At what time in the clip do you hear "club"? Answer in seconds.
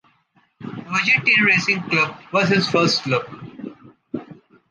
1.83-2.15, 3.03-3.21